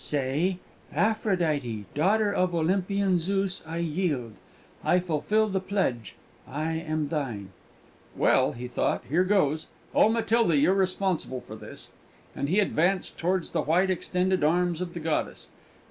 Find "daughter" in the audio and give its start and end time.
1.93-2.33